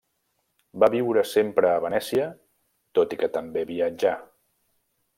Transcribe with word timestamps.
Va 0.83 0.89
viure 0.93 1.23
sempre 1.33 1.69
a 1.73 1.83
Venècia 1.85 2.27
tot 3.01 3.17
i 3.19 3.23
que 3.23 3.33
també 3.39 3.67
viatjà. 3.77 4.19